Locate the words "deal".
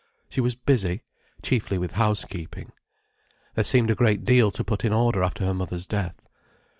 4.25-4.49